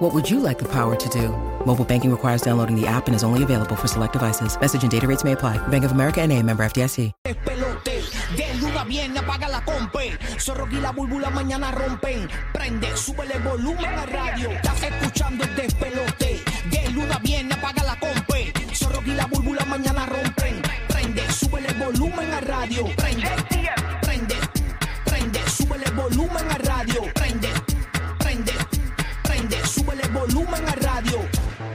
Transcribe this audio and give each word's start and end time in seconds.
What 0.00 0.14
would 0.14 0.30
you 0.30 0.40
like 0.40 0.58
the 0.58 0.64
power 0.64 0.96
to 0.96 1.08
do? 1.10 1.28
Mobile 1.66 1.84
banking 1.84 2.10
requires 2.10 2.40
downloading 2.40 2.74
the 2.74 2.86
app 2.86 3.06
and 3.06 3.14
is 3.14 3.22
only 3.22 3.42
available 3.42 3.76
for 3.76 3.86
select 3.86 4.14
devices. 4.14 4.58
Message 4.58 4.82
and 4.82 4.90
data 4.90 5.06
rates 5.06 5.24
may 5.24 5.32
apply. 5.32 5.58
Bank 5.68 5.84
of 5.84 5.92
America 5.92 6.22
and 6.22 6.32
a 6.32 6.42
member 6.42 6.64
FDIC. 6.64 7.12
Pelote, 7.44 8.00
de 8.34 8.54
luna 8.60 9.20
apaga 9.20 9.46
la 9.50 9.62
compe. 9.62 10.16
Zorro 10.38 10.66
y 10.72 10.80
la 10.80 10.92
búlbula 10.92 11.28
mañana 11.28 11.70
rompen. 11.70 12.30
Prende, 12.54 12.88
volumen 13.44 13.84
a 13.84 14.06
radio. 14.06 14.50
Estás 14.52 14.82
escuchando 14.84 15.44
el 15.44 15.54
despelote. 15.54 16.44
De 16.70 16.90
luna 16.92 17.20
apaga 17.52 17.82
la 17.82 18.00
compe. 18.00 18.54
Zorro 18.72 19.02
y 19.04 19.10
la 19.10 19.26
búlbula 19.26 19.66
mañana 19.66 20.06
rompen. 20.06 20.62
Prende, 20.88 21.24
volumen 21.78 22.32
a 22.32 22.40
radio. 22.40 22.86
Prende, 22.96 23.28
prende, 24.00 24.36
prende, 25.04 25.40
volumen 25.94 26.50
a 26.50 26.56
radio. 26.56 27.19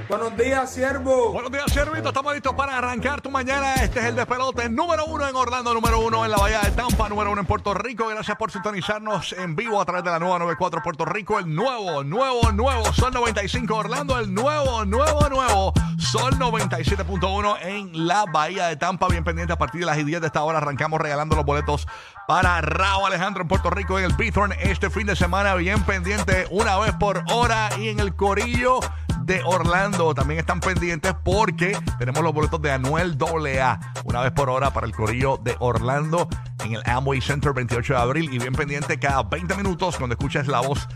Buenos 0.07 0.37
días, 0.37 0.71
siervo. 0.71 1.31
Buenos 1.31 1.51
días, 1.51 1.65
Servito. 1.71 2.09
Estamos 2.09 2.33
listos 2.33 2.53
para 2.53 2.77
arrancar 2.77 3.21
tu 3.21 3.31
mañana. 3.31 3.73
Este 3.75 3.99
es 3.99 4.05
el 4.05 4.15
despelote 4.15 4.69
número 4.69 5.05
uno 5.05 5.27
en 5.27 5.35
Orlando, 5.35 5.73
número 5.73 5.99
uno 5.99 6.23
en 6.23 6.29
la 6.29 6.37
Bahía 6.37 6.61
de 6.61 6.71
Tampa, 6.71 7.09
número 7.09 7.31
uno 7.31 7.41
en 7.41 7.47
Puerto 7.47 7.73
Rico. 7.73 8.07
Gracias 8.07 8.37
por 8.37 8.51
sintonizarnos 8.51 9.33
en 9.33 9.55
vivo 9.55 9.81
a 9.81 9.85
través 9.85 10.03
de 10.03 10.11
la 10.11 10.19
nueva 10.19 10.37
94 10.37 10.83
Puerto 10.83 11.05
Rico. 11.05 11.39
El 11.39 11.53
nuevo, 11.53 12.03
nuevo, 12.03 12.51
nuevo 12.51 12.85
Sol 12.93 13.13
95 13.13 13.75
Orlando. 13.75 14.19
El 14.19 14.31
nuevo, 14.31 14.85
nuevo, 14.85 15.27
nuevo 15.27 15.73
Sol 15.97 16.37
97.1 16.37 17.57
en 17.63 18.07
la 18.07 18.25
Bahía 18.25 18.67
de 18.67 18.75
Tampa. 18.75 19.07
Bien 19.07 19.23
pendiente 19.23 19.53
a 19.53 19.57
partir 19.57 19.81
de 19.81 19.87
las 19.87 19.97
10 19.97 20.21
de 20.21 20.27
esta 20.27 20.43
hora. 20.43 20.59
Arrancamos 20.59 21.01
regalando 21.01 21.35
los 21.35 21.45
boletos 21.45 21.87
para 22.27 22.61
Raúl 22.61 23.07
Alejandro 23.07 23.41
en 23.41 23.47
Puerto 23.47 23.71
Rico 23.71 23.97
en 23.97 24.05
el 24.05 24.13
Bithorn 24.13 24.53
este 24.59 24.91
fin 24.91 25.07
de 25.07 25.15
semana. 25.15 25.55
Bien 25.55 25.81
pendiente 25.83 26.45
una 26.51 26.77
vez 26.77 26.93
por 26.93 27.23
hora 27.31 27.69
y 27.79 27.89
en 27.89 27.99
el 27.99 28.15
Corillo 28.15 28.79
de 29.25 29.41
Orlando. 29.43 30.13
También 30.13 30.39
están 30.39 30.59
pendientes 30.59 31.13
porque 31.23 31.77
tenemos 31.97 32.23
los 32.23 32.33
boletos 32.33 32.61
de 32.61 32.71
Anuel 32.71 33.17
AA 33.19 33.79
una 34.03 34.21
vez 34.21 34.31
por 34.31 34.49
hora 34.49 34.71
para 34.71 34.85
el 34.85 34.93
Corillo 34.93 35.37
de 35.37 35.55
Orlando 35.59 36.27
en 36.63 36.75
el 36.75 36.81
Amway 36.85 37.21
Center 37.21 37.53
28 37.53 37.93
de 37.93 37.99
abril. 37.99 38.33
Y 38.33 38.39
bien 38.39 38.53
pendiente 38.53 38.99
cada 38.99 39.23
20 39.23 39.55
minutos 39.55 39.97
cuando 39.97 40.13
escuches 40.13 40.47
la 40.47 40.61
voz 40.61 40.87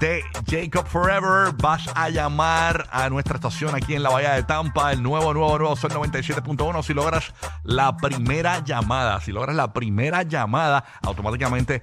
de 0.00 0.22
Jacob 0.48 0.86
Forever 0.86 1.54
vas 1.62 1.88
a 1.94 2.10
llamar 2.10 2.88
a 2.90 3.08
nuestra 3.08 3.36
estación 3.36 3.74
aquí 3.74 3.94
en 3.94 4.02
la 4.02 4.10
Bahía 4.10 4.32
de 4.32 4.42
Tampa 4.42 4.92
el 4.92 5.02
nuevo, 5.02 5.32
nuevo, 5.32 5.58
nuevo 5.58 5.76
Sol 5.76 5.92
97.1 5.92 6.82
si 6.82 6.92
logras 6.92 7.32
la 7.62 7.96
primera 7.96 8.62
llamada 8.64 9.20
si 9.20 9.30
logras 9.30 9.54
la 9.54 9.72
primera 9.72 10.24
llamada 10.24 10.84
automáticamente 11.02 11.82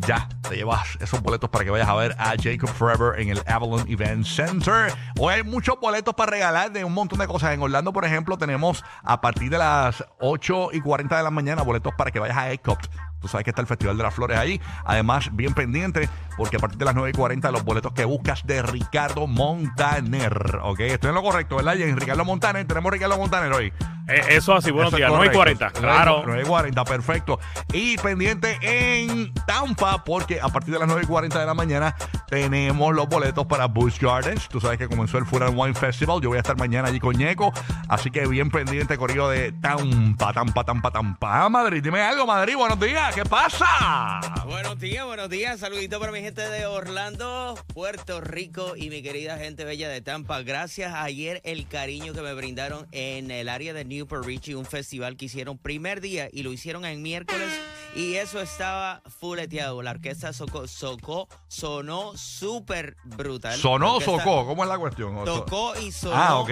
ya 0.00 0.28
te 0.48 0.56
llevas 0.56 0.96
esos 1.00 1.22
boletos 1.22 1.50
para 1.50 1.64
que 1.64 1.70
vayas 1.70 1.88
a 1.88 1.94
ver 1.94 2.14
a 2.18 2.34
Jacob 2.40 2.68
Forever 2.68 3.20
en 3.20 3.30
el 3.30 3.42
Avalon 3.46 3.84
Event 3.88 4.26
Center. 4.26 4.92
Hoy 5.18 5.34
hay 5.34 5.42
muchos 5.42 5.78
boletos 5.80 6.14
para 6.14 6.30
regalar 6.30 6.72
de 6.72 6.84
un 6.84 6.92
montón 6.92 7.18
de 7.18 7.26
cosas. 7.26 7.52
En 7.52 7.62
Orlando, 7.62 7.92
por 7.92 8.04
ejemplo, 8.04 8.38
tenemos 8.38 8.84
a 9.02 9.20
partir 9.20 9.50
de 9.50 9.58
las 9.58 10.04
8 10.20 10.70
y 10.72 10.80
40 10.80 11.16
de 11.16 11.22
la 11.22 11.30
mañana 11.30 11.62
boletos 11.62 11.94
para 11.96 12.10
que 12.10 12.18
vayas 12.18 12.36
a 12.36 12.52
ECOP. 12.52 12.78
Tú 13.20 13.28
sabes 13.28 13.44
que 13.44 13.50
está 13.50 13.62
el 13.62 13.68
Festival 13.68 13.96
de 13.96 14.02
las 14.02 14.14
Flores 14.14 14.36
ahí. 14.36 14.60
Además, 14.84 15.30
bien 15.32 15.54
pendiente, 15.54 16.08
porque 16.36 16.56
a 16.56 16.58
partir 16.58 16.78
de 16.78 16.84
las 16.84 16.94
9 16.94 17.10
y 17.10 17.12
40 17.12 17.50
los 17.50 17.64
boletos 17.64 17.92
que 17.92 18.04
buscas 18.04 18.46
de 18.46 18.62
Ricardo 18.62 19.26
Montaner. 19.26 20.60
Ok, 20.62 20.80
estoy 20.80 21.08
en 21.10 21.14
lo 21.14 21.22
correcto, 21.22 21.56
¿verdad? 21.56 21.76
Y 21.76 21.82
en 21.82 21.96
Ricardo 21.96 22.24
Montaner, 22.24 22.66
tenemos 22.66 22.92
Ricardo 22.92 23.18
Montaner 23.18 23.52
hoy. 23.52 23.72
Eh, 24.08 24.20
eso 24.30 24.54
así, 24.54 24.70
buenos 24.70 24.94
días. 24.94 25.10
9 25.10 25.26
y 25.26 25.36
correcto. 25.36 25.66
40, 25.70 25.80
claro. 25.80 26.22
9 26.26 26.42
y 26.42 26.46
40, 26.46 26.84
perfecto. 26.84 27.38
Y 27.72 27.96
pendiente 27.98 28.58
en 28.62 29.32
Tampa, 29.46 30.04
porque 30.04 30.40
a 30.40 30.48
partir 30.48 30.74
de 30.74 30.80
las 30.80 30.88
9 30.88 31.02
y 31.04 31.06
40 31.06 31.38
de 31.38 31.46
la 31.46 31.54
mañana 31.54 31.94
tenemos 32.28 32.94
los 32.94 33.08
boletos 33.08 33.46
para 33.46 33.66
Busch 33.66 34.00
Gardens. 34.00 34.48
Tú 34.48 34.60
sabes 34.60 34.78
que 34.78 34.88
comenzó 34.88 35.18
el 35.18 35.24
and 35.42 35.54
Wine 35.56 35.74
Festival. 35.74 36.20
Yo 36.20 36.30
voy 36.30 36.38
a 36.38 36.40
estar 36.40 36.56
mañana 36.56 36.88
allí 36.88 36.98
con 36.98 37.16
Ñeco. 37.16 37.52
Así 37.88 38.10
que 38.10 38.26
bien 38.26 38.50
pendiente, 38.50 38.96
corrido 38.96 39.28
de 39.30 39.52
Tampa, 39.52 40.32
Tampa, 40.32 40.64
Tampa, 40.64 40.90
Tampa. 40.90 41.44
Ah, 41.44 41.48
Madrid, 41.48 41.82
dime 41.82 42.00
algo, 42.02 42.26
Madrid. 42.26 42.56
Buenos 42.56 42.80
días. 42.80 43.14
¿Qué 43.14 43.24
pasa? 43.24 44.20
Buenos 44.46 44.78
días, 44.78 45.04
buenos 45.04 45.30
días. 45.30 45.60
Saludito 45.60 46.00
para 46.00 46.10
mi 46.12 46.21
gente 46.22 46.48
de 46.48 46.66
Orlando, 46.66 47.58
Puerto 47.74 48.20
Rico 48.20 48.76
y 48.76 48.90
mi 48.90 49.02
querida 49.02 49.38
gente 49.38 49.64
bella 49.64 49.88
de 49.88 50.02
Tampa. 50.02 50.40
Gracias 50.42 50.94
ayer 50.94 51.40
el 51.42 51.66
cariño 51.66 52.12
que 52.12 52.22
me 52.22 52.32
brindaron 52.32 52.86
en 52.92 53.32
el 53.32 53.48
área 53.48 53.74
de 53.74 53.84
Newport 53.84 54.24
Richie, 54.24 54.54
un 54.54 54.64
festival 54.64 55.16
que 55.16 55.24
hicieron 55.24 55.58
primer 55.58 56.00
día 56.00 56.28
y 56.32 56.44
lo 56.44 56.52
hicieron 56.52 56.84
en 56.84 57.02
miércoles 57.02 57.48
y 57.94 58.14
eso 58.14 58.40
estaba 58.40 59.02
fuleteado. 59.20 59.82
La 59.82 59.90
orquesta 59.92 60.32
socó, 60.32 60.66
socó 60.66 61.28
sonó 61.48 62.16
súper 62.16 62.96
brutal. 63.04 63.58
¿Sonó 63.58 63.96
o 63.96 64.00
socó? 64.00 64.46
¿Cómo 64.46 64.62
es 64.64 64.68
la 64.68 64.78
cuestión? 64.78 65.16
O 65.18 65.24
Tocó 65.24 65.74
y 65.78 65.92
sonó 65.92 66.14
Ah, 66.16 66.42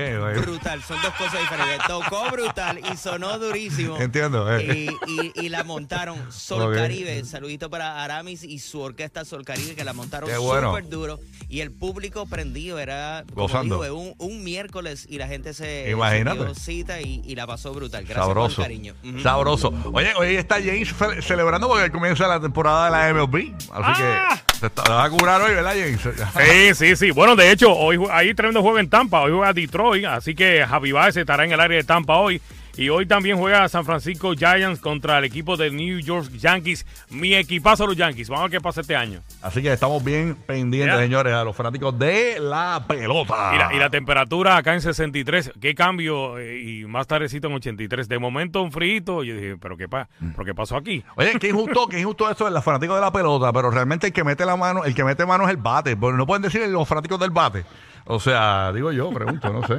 brutal. 0.40 0.82
Son 0.82 1.00
dos 1.02 1.14
cosas 1.14 1.40
diferentes. 1.40 1.86
Tocó 1.86 2.30
brutal 2.30 2.80
y 2.92 2.96
sonó 2.96 3.38
durísimo. 3.38 3.96
Entiendo, 3.98 4.54
eh. 4.54 4.96
Y, 5.06 5.10
y- 5.10 5.32
y 5.34 5.48
la 5.48 5.64
montaron 5.64 6.30
Sol. 6.32 6.74
Caribe. 6.74 7.24
Saludito 7.24 7.70
para 7.70 8.04
Aramis 8.04 8.42
y 8.44 8.58
su 8.58 8.80
orquesta 8.80 9.24
Sol 9.24 9.44
Caribe 9.44 9.74
que 9.74 9.84
la 9.84 9.92
montaron 9.92 10.28
bueno. 10.42 10.68
súper 10.70 10.88
duro. 10.88 11.20
Y 11.48 11.60
el 11.60 11.72
público 11.72 12.26
prendido 12.26 12.78
era 12.78 13.24
como 13.34 13.42
Gozando. 13.48 13.82
digo, 13.82 13.96
un, 13.98 14.14
un 14.18 14.44
miércoles 14.44 15.06
y 15.08 15.18
la 15.18 15.26
gente 15.26 15.54
se, 15.54 15.90
Imagínate. 15.90 16.38
se 16.38 16.44
dio 16.44 16.54
cita 16.54 17.00
y, 17.00 17.22
y 17.24 17.34
la 17.34 17.46
pasó 17.46 17.72
brutal. 17.72 18.04
Gracias 18.04 18.26
Sabroso. 18.26 18.56
por 18.56 18.70
el 18.70 18.92
cariño. 18.94 18.94
Sabroso. 19.22 19.72
Oye, 19.92 20.12
hoy 20.16 20.36
está 20.36 20.56
James 20.56 20.92
fe- 20.92 21.22
celebrando 21.30 21.68
porque 21.68 21.90
comienza 21.90 22.26
la 22.26 22.40
temporada 22.40 22.86
de 22.86 22.90
la 22.90 23.08
MLB. 23.08 23.54
Así 23.72 24.02
Ah. 24.02 24.36
que 24.52 24.58
te 24.60 24.66
está- 24.66 24.82
te 24.82 24.90
vas 24.90 25.06
a 25.06 25.10
curar 25.10 25.40
hoy, 25.42 25.54
¿verdad, 25.54 25.72
James? 25.72 26.00
Sí, 26.36 26.74
sí, 26.74 26.96
sí. 26.96 27.10
Bueno, 27.12 27.36
de 27.36 27.50
hecho, 27.52 27.72
hoy 27.72 27.96
ju- 27.96 28.08
hay 28.10 28.34
tremendo 28.34 28.62
juego 28.62 28.78
en 28.78 28.90
Tampa. 28.90 29.20
Hoy 29.20 29.32
juega 29.32 29.52
Detroit, 29.52 30.04
así 30.06 30.34
que 30.34 30.64
Javi 30.68 30.92
Baez 30.92 31.16
estará 31.16 31.44
en 31.44 31.52
el 31.52 31.60
área 31.60 31.76
de 31.76 31.84
Tampa 31.84 32.16
hoy. 32.16 32.40
Y 32.76 32.88
hoy 32.88 33.04
también 33.06 33.36
juega 33.36 33.68
San 33.68 33.84
Francisco 33.84 34.32
Giants 34.34 34.80
contra 34.80 35.18
el 35.18 35.24
equipo 35.24 35.56
de 35.56 35.70
New 35.70 35.98
York 35.98 36.30
Yankees. 36.38 36.86
Mi 37.10 37.34
equipazo 37.34 37.86
los 37.86 37.96
Yankees. 37.96 38.28
Vamos 38.28 38.40
a 38.40 38.44
ver 38.44 38.52
qué 38.52 38.60
pasa 38.60 38.80
este 38.80 38.96
año. 38.96 39.20
Así 39.42 39.60
que 39.60 39.72
estamos 39.72 40.02
bien 40.02 40.34
pendientes, 40.46 40.94
Ya. 40.96 41.02
señores, 41.02 41.32
a 41.34 41.44
los 41.44 41.54
fanáticos 41.54 41.98
de 41.98 42.38
la 42.40 42.84
pelota. 42.88 43.52
Y 43.54 43.58
la, 43.58 43.74
y 43.74 43.78
la 43.78 43.90
temperatura 43.90 44.56
acá 44.56 44.72
en 44.74 44.80
63, 44.80 45.52
qué 45.60 45.74
cambio, 45.74 46.38
eh, 46.38 46.60
y 46.60 46.84
más 46.86 47.06
tardecito 47.06 47.48
en 47.48 47.54
83. 47.54 48.08
De 48.08 48.18
momento 48.18 48.62
un 48.62 48.72
frito, 48.72 49.24
yo 49.24 49.34
dije, 49.34 49.56
¿pero 49.60 49.76
qué, 49.76 49.88
pa 49.88 50.08
¿pero 50.18 50.44
qué 50.44 50.54
pasó 50.54 50.76
aquí? 50.76 51.04
Oye, 51.16 51.32
qué 51.38 51.48
injusto, 51.48 51.86
qué 51.88 51.98
injusto 52.00 52.30
eso 52.30 52.44
de 52.46 52.50
los 52.52 52.64
fanáticos 52.64 52.96
de 52.96 53.02
la 53.02 53.12
pelota, 53.12 53.52
pero 53.52 53.70
realmente 53.70 54.06
el 54.06 54.12
que 54.12 54.24
mete 54.24 54.46
la 54.46 54.56
mano, 54.56 54.84
el 54.84 54.94
que 54.94 55.04
mete 55.04 55.26
mano 55.26 55.44
es 55.44 55.50
el 55.50 55.56
bate. 55.58 55.96
Porque 55.96 56.16
no 56.16 56.26
pueden 56.26 56.42
decir 56.42 56.66
los 56.68 56.88
fanáticos 56.88 57.18
del 57.20 57.30
bate. 57.30 57.64
O 58.12 58.18
sea, 58.18 58.72
digo 58.72 58.90
yo, 58.90 59.08
pregunto, 59.10 59.52
no 59.52 59.64
sé. 59.66 59.76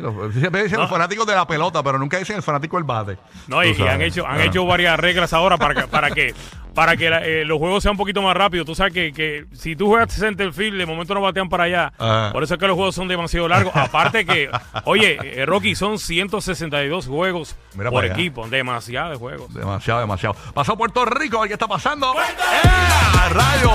Los- 0.00 0.34
Siempre 0.34 0.64
dicen 0.64 0.80
los 0.80 0.90
fanáticos 0.90 1.24
de 1.26 1.34
la 1.34 1.46
pelota, 1.46 1.82
pero 1.82 1.98
nunca 1.98 2.18
dicen 2.18 2.36
el 2.36 2.42
fanático 2.42 2.76
del 2.76 2.84
bate. 2.84 3.16
No, 3.46 3.62
y, 3.62 3.72
Tú 3.74 3.84
y 3.84 3.86
han 3.88 4.02
hecho, 4.02 4.26
han 4.26 4.40
Ah. 4.40 4.44
hecho 4.44 4.66
varias 4.66 4.98
reglas 4.98 5.32
ahora 5.32 5.56
para 5.56 5.74
que, 5.82 5.86
para 5.88 6.10
que, 6.10 6.34
para 6.74 6.96
que 6.96 7.08
la- 7.10 7.24
eh, 7.24 7.44
los 7.44 7.58
juegos 7.58 7.82
sean 7.82 7.92
un 7.92 7.98
poquito 7.98 8.20
más 8.22 8.36
rápidos. 8.36 8.66
Tú 8.66 8.74
sabes 8.74 8.92
que, 8.92 9.12
que 9.12 9.46
si 9.54 9.76
tú 9.76 9.86
juegas 9.88 10.12
center 10.12 10.52
field, 10.52 10.76
de 10.78 10.86
momento 10.86 11.14
no 11.14 11.20
batean 11.20 11.48
para 11.48 11.64
allá. 11.64 11.92
Ajá. 11.98 12.30
Por 12.32 12.42
eso 12.42 12.54
es 12.54 12.60
que 12.60 12.66
los 12.66 12.76
juegos 12.76 12.94
son 12.94 13.08
demasiado 13.08 13.48
largos. 13.48 13.74
Aparte 13.76 14.24
que, 14.26 14.50
oye, 14.84 15.18
eh, 15.22 15.46
Rocky, 15.46 15.74
son 15.74 15.98
162 15.98 17.06
juegos 17.06 17.56
Mira 17.74 17.90
por 17.90 18.04
equipo. 18.04 18.46
Demasiados 18.48 19.18
juegos. 19.18 19.52
Demasiado, 19.54 20.00
demasiado. 20.00 20.34
Pasó 20.52 20.76
Puerto 20.76 21.04
Rico, 21.04 21.42
qué 21.44 21.52
está 21.54 21.66
pasando. 21.68 22.12
¡Eh! 22.14 23.30
Radio. 23.30 23.70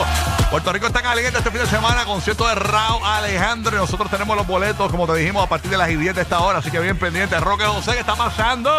Puerto 0.51 0.73
Rico 0.73 0.87
está 0.87 1.01
caliente 1.01 1.37
este 1.37 1.51
fin 1.51 1.59
de 1.61 1.67
semana, 1.67 2.05
concierto 2.05 2.47
de 2.47 2.55
Raúl 2.55 3.01
Alejandro. 3.03 3.75
Y 3.75 3.79
nosotros 3.79 4.09
tenemos 4.09 4.35
los 4.35 4.47
boletos, 4.47 4.89
como 4.91 5.05
te 5.07 5.15
dijimos, 5.15 5.43
a 5.43 5.49
partir 5.49 5.69
de 5.69 5.77
las 5.77 5.87
10 5.87 6.15
de 6.15 6.21
esta 6.21 6.39
hora. 6.39 6.59
Así 6.59 6.71
que 6.71 6.79
bien 6.79 6.97
pendiente. 6.97 7.39
Roque 7.39 7.63
José, 7.65 7.93
¿qué 7.93 7.99
está 7.99 8.15
pasando? 8.15 8.71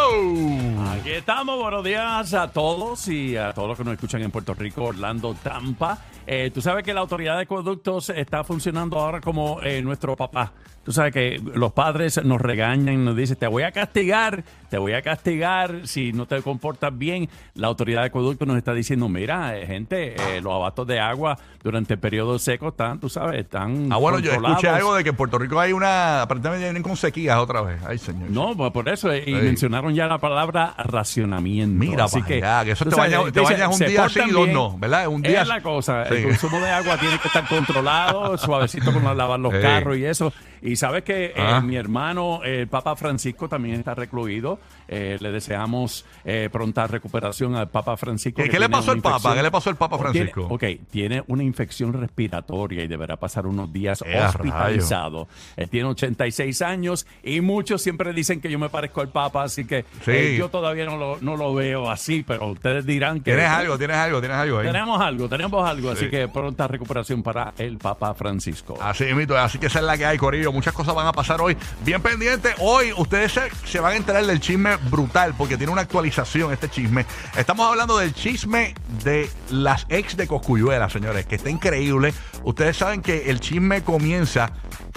Aquí 1.00 1.10
estamos, 1.12 1.56
buenos 1.58 1.84
días 1.84 2.34
a 2.34 2.48
todos 2.48 3.06
y 3.08 3.36
a 3.36 3.52
todos 3.52 3.68
los 3.68 3.78
que 3.78 3.84
nos 3.84 3.94
escuchan 3.94 4.09
en 4.18 4.30
Puerto 4.30 4.54
Rico, 4.54 4.84
Orlando, 4.84 5.34
Tampa. 5.34 5.98
Eh, 6.32 6.52
tú 6.54 6.62
sabes 6.62 6.84
que 6.84 6.94
la 6.94 7.00
autoridad 7.00 7.34
de 7.34 7.42
acueductos 7.42 8.08
está 8.10 8.44
funcionando 8.44 9.00
ahora 9.00 9.20
como 9.20 9.60
eh, 9.64 9.82
nuestro 9.82 10.14
papá. 10.14 10.52
Tú 10.84 10.92
sabes 10.92 11.12
que 11.12 11.40
los 11.54 11.72
padres 11.72 12.24
nos 12.24 12.40
regañan 12.40 12.94
y 12.94 12.96
nos 12.96 13.14
dicen, 13.16 13.36
te 13.36 13.46
voy 13.48 13.64
a 13.64 13.70
castigar, 13.72 14.44
te 14.70 14.78
voy 14.78 14.92
a 14.94 15.02
castigar 15.02 15.80
si 15.86 16.12
no 16.12 16.26
te 16.26 16.40
comportas 16.40 16.96
bien. 16.96 17.28
La 17.54 17.66
autoridad 17.66 18.00
de 18.02 18.06
acueductos 18.06 18.48
nos 18.48 18.56
está 18.56 18.72
diciendo, 18.72 19.08
mira, 19.08 19.58
eh, 19.58 19.66
gente, 19.66 20.14
eh, 20.14 20.40
los 20.40 20.54
abastos 20.54 20.86
de 20.86 20.98
agua 21.00 21.36
durante 21.62 21.94
el 21.94 22.00
periodo 22.00 22.38
seco 22.38 22.68
están, 22.68 22.98
tú 22.98 23.08
sabes, 23.10 23.40
están 23.40 23.92
Ah, 23.92 23.96
bueno, 23.98 24.20
yo 24.20 24.32
escuché 24.32 24.68
algo 24.68 24.94
de 24.94 25.02
que 25.04 25.10
en 25.10 25.16
Puerto 25.16 25.36
Rico 25.38 25.58
hay 25.60 25.72
una. 25.72 26.22
Aparentemente 26.22 26.64
vienen 26.64 26.82
con 26.82 26.96
sequías 26.96 27.36
otra 27.38 27.60
vez. 27.60 27.82
Ay, 27.86 27.98
señor. 27.98 28.30
No, 28.30 28.56
pues 28.56 28.70
por 28.72 28.88
eso, 28.88 29.12
eh, 29.12 29.22
y 29.26 29.34
Sí. 29.34 29.40
mencionaron 29.42 29.94
ya 29.94 30.06
la 30.06 30.18
palabra 30.18 30.74
racionamiento. 30.78 31.78
Mira, 31.78 32.04
así 32.04 32.22
que, 32.22 32.36
allá, 32.36 32.64
que 32.64 32.70
eso 32.72 32.84
tú 32.84 32.90
te 32.90 32.96
sabes, 32.96 33.12
bañas- 33.12 33.32
te 33.32 33.40
dice, 33.40 33.52
bañas 33.52 33.68
un 33.68 33.74
se 33.74 33.86
día 33.86 34.02
portan 34.04 34.24
sí 34.24 34.30
y 34.30 34.32
dos 34.32 34.44
bien. 34.44 34.54
no, 34.54 34.78
¿verdad? 34.78 35.08
Un 35.08 35.20
día 35.22 35.42
es 35.42 35.48
la 35.48 35.60
cosa, 35.60 36.06
sí. 36.08 36.19
El 36.20 36.28
consumo 36.28 36.60
de 36.60 36.70
agua 36.70 36.96
tiene 36.98 37.18
que 37.18 37.28
estar 37.28 37.46
controlado, 37.48 38.36
suavecito 38.38 38.92
con 38.92 39.04
la- 39.04 39.14
lavar 39.14 39.40
los 39.40 39.52
carros 39.54 39.96
y 39.96 40.04
eso. 40.04 40.32
Y 40.62 40.76
sabes 40.76 41.04
que 41.04 41.26
eh, 41.26 41.32
Ah. 41.36 41.60
mi 41.62 41.76
hermano, 41.76 42.40
el 42.44 42.68
Papa 42.68 42.94
Francisco, 42.94 43.48
también 43.48 43.76
está 43.76 43.94
recluido. 43.94 44.58
Eh, 44.88 45.16
le 45.20 45.30
deseamos 45.32 46.04
eh, 46.24 46.48
pronta 46.52 46.86
recuperación 46.86 47.54
al 47.56 47.68
Papa 47.70 47.96
Francisco. 47.96 48.36
¿Qué, 48.38 48.44
que 48.44 48.50
qué 48.50 48.58
le 48.60 48.66
tiene 48.66 48.76
pasó 48.78 48.90
al 48.90 49.00
Papa? 49.00 49.34
¿Qué 49.34 49.42
le 49.42 49.50
pasó 49.50 49.70
al 49.70 49.76
Papa 49.76 49.96
tiene- 50.12 50.30
Francisco? 50.30 50.46
ok, 50.54 50.64
tiene 50.90 51.22
una 51.28 51.42
infección 51.42 51.92
respiratoria 51.94 52.84
y 52.84 52.88
deberá 52.88 53.16
pasar 53.16 53.46
unos 53.46 53.72
días 53.72 54.02
¡Eh, 54.06 54.20
hospitalizado. 54.22 55.28
Él 55.56 55.68
tiene 55.70 55.88
86 55.88 56.60
años 56.62 57.06
y 57.22 57.40
muchos 57.40 57.80
siempre 57.82 58.12
dicen 58.12 58.40
que 58.40 58.50
yo 58.50 58.58
me 58.58 58.68
parezco 58.68 59.00
al 59.00 59.08
Papa, 59.08 59.44
así 59.44 59.64
que 59.64 59.84
Sí. 60.04 60.10
eh, 60.10 60.36
yo 60.38 60.48
todavía 60.50 60.84
no 60.84 60.96
lo, 60.96 61.18
no 61.20 61.36
lo 61.36 61.54
veo 61.54 61.90
así, 61.90 62.22
pero 62.26 62.48
ustedes 62.48 62.84
dirán 62.84 63.18
que... 63.20 63.32
Tienes 63.32 63.48
algo, 63.50 63.78
tienes 63.78 63.96
algo, 63.96 64.20
tienes 64.20 64.36
algo 64.36 64.58
ahí. 64.58 64.66
Tenemos 64.66 65.00
algo, 65.00 65.28
tenemos 65.28 65.68
algo, 65.68 65.90
Sí. 65.96 66.04
así 66.04 66.09
que 66.10 66.28
pronta 66.28 66.66
recuperación 66.66 67.22
para 67.22 67.54
el 67.56 67.78
Papa 67.78 68.14
Francisco. 68.14 68.76
Así 68.80 69.04
mito, 69.14 69.38
así 69.38 69.58
que 69.58 69.66
esa 69.66 69.78
es 69.78 69.84
la 69.84 69.96
que 69.96 70.04
hay, 70.04 70.18
Corillo. 70.18 70.52
Muchas 70.52 70.74
cosas 70.74 70.94
van 70.94 71.06
a 71.06 71.12
pasar 71.12 71.40
hoy. 71.40 71.56
Bien 71.84 72.02
pendiente, 72.02 72.50
hoy 72.58 72.92
ustedes 72.96 73.38
se, 73.64 73.80
van 73.80 73.92
a 73.92 73.96
enterar 73.96 74.26
del 74.26 74.40
chisme 74.40 74.76
brutal 74.90 75.34
porque 75.38 75.56
tiene 75.56 75.72
una 75.72 75.82
actualización 75.82 76.52
este 76.52 76.68
chisme. 76.68 77.06
Estamos 77.36 77.68
hablando 77.68 77.96
del 77.96 78.12
chisme 78.12 78.74
de 79.04 79.30
las 79.50 79.86
ex 79.88 80.16
de 80.16 80.26
Coscuyuela, 80.26 80.90
señores, 80.90 81.26
que 81.26 81.36
está 81.36 81.48
increíble. 81.48 82.12
Ustedes 82.42 82.76
saben 82.76 83.02
que 83.02 83.30
el 83.30 83.40
chisme 83.40 83.82
comienza 83.82 84.52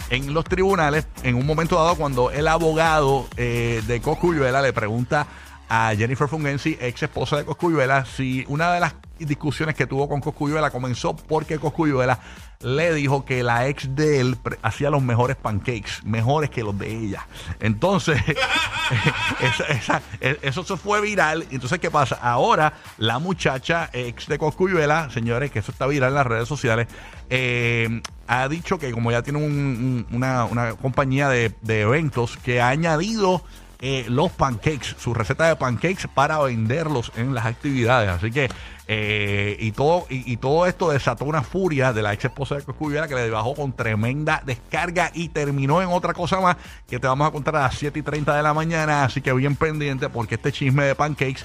en 0.10 0.34
los 0.34 0.46
tribunales 0.46 1.08
en 1.24 1.36
un 1.36 1.46
momento 1.46 1.76
dado 1.76 1.96
cuando 1.96 2.32
el 2.32 2.48
abogado 2.48 3.28
eh, 3.38 3.82
de 3.88 4.02
Coscuyuela 4.02 4.62
le 4.62 4.74
pregunta 4.74 5.28
a 5.76 5.96
Jennifer 5.96 6.28
Fungensi, 6.28 6.78
ex 6.80 7.02
esposa 7.02 7.38
de 7.38 7.46
Coscuyuela, 7.46 8.06
si 8.06 8.46
una 8.48 8.72
de 8.74 8.80
las 8.80 8.94
discusiones 9.18 9.74
que 9.74 9.88
tuvo 9.88 10.08
con 10.08 10.22
Coscuyuela 10.22 10.70
comenzó 10.70 11.16
porque 11.16 11.58
Coscuyuela 11.58 12.20
le 12.60 12.94
dijo 12.94 13.26
que 13.26 13.42
la 13.42 13.68
ex 13.68 13.96
de 13.96 14.20
él 14.20 14.38
hacía 14.62 14.92
los 14.92 15.02
mejores 15.02 15.36
pancakes, 15.36 16.04
mejores 16.04 16.52
que 16.52 16.62
los 16.62 16.78
de 16.78 16.96
ella. 16.96 17.26
Entonces, 17.60 18.22
e- 20.22 20.38
eso 20.44 20.64
se 20.64 20.78
fue 20.78 21.02
viral. 21.02 21.48
Entonces, 21.50 21.80
¿qué 21.80 21.90
pasa? 21.90 22.20
Ahora, 22.22 22.74
la 23.00 23.18
muchacha 23.18 23.90
ex 23.94 24.28
de 24.28 24.38
Coscuyuela, 24.38 25.10
señores, 25.10 25.50
que 25.50 25.58
eso 25.58 25.72
está 25.72 25.88
viral 25.88 26.10
en 26.10 26.16
las 26.16 26.28
redes 26.28 26.48
sociales, 26.48 26.88
eh, 27.32 28.00
ha 28.28 28.48
dicho 28.48 28.78
que 28.78 28.92
como 28.92 29.12
ya 29.12 29.24
tiene 29.24 29.40
un- 29.40 30.06
un- 30.12 30.16
una, 30.16 30.76
compañía 30.80 31.30
de 31.30 31.52
eventos 31.82 32.38
que 32.38 32.62
ha 32.62 32.70
añadido 32.70 33.44
eh, 33.86 34.06
los 34.08 34.32
pancakes, 34.32 34.96
su 34.98 35.14
receta 35.14 35.46
de 35.46 35.58
pancakes 35.58 36.08
para 36.08 36.40
venderlos 36.40 37.12
en 37.18 37.34
las 37.34 37.46
actividades. 37.46 38.10
Así 38.10 38.32
que, 38.32 38.50
eh, 38.88 39.58
y, 39.60 39.74
todo, 39.74 40.06
y, 40.10 40.38
todo 40.38 40.68
esto 40.68 40.90
desató 40.90 41.26
una 41.26 41.42
furia 41.42 41.92
de 41.92 42.02
la 42.02 42.14
ex 42.14 42.24
esposa 42.24 42.56
de 42.56 42.62
Coscuyuela 42.62 43.10
que 43.10 43.16
le 43.16 43.30
bajó 43.30 43.56
con 43.56 43.74
tremenda 43.74 44.42
descarga 44.46 45.12
y 45.14 45.28
terminó 45.28 45.82
en 45.82 45.90
otra 45.90 46.14
cosa 46.14 46.40
más 46.40 46.56
que 46.88 46.98
te 46.98 47.08
vamos 47.08 47.28
a 47.28 47.32
contar 47.32 47.58
a 47.58 47.64
las 47.64 47.76
7 47.76 48.00
y 48.00 48.04
30 48.04 48.34
de 48.38 48.42
la 48.42 48.54
mañana. 48.54 49.04
Así 49.04 49.20
que 49.20 49.34
bien 49.34 49.58
pendiente 49.58 50.08
porque 50.08 50.36
este 50.36 50.54
chisme 50.54 50.86
de 50.86 50.96
pancakes. 50.96 51.44